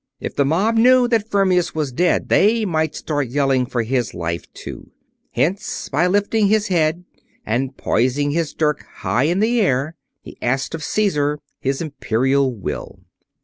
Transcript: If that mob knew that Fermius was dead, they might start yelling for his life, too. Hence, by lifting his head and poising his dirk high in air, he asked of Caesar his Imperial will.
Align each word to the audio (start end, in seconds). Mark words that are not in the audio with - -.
If 0.19 0.35
that 0.35 0.45
mob 0.45 0.77
knew 0.77 1.07
that 1.09 1.29
Fermius 1.29 1.75
was 1.75 1.91
dead, 1.91 2.29
they 2.29 2.65
might 2.65 2.95
start 2.95 3.27
yelling 3.27 3.67
for 3.67 3.83
his 3.83 4.15
life, 4.15 4.51
too. 4.51 4.89
Hence, 5.33 5.89
by 5.89 6.07
lifting 6.07 6.47
his 6.47 6.69
head 6.69 7.03
and 7.45 7.77
poising 7.77 8.31
his 8.31 8.55
dirk 8.55 8.81
high 8.95 9.25
in 9.25 9.43
air, 9.43 9.93
he 10.23 10.39
asked 10.41 10.73
of 10.73 10.83
Caesar 10.83 11.37
his 11.59 11.81
Imperial 11.83 12.51
will. 12.51 13.01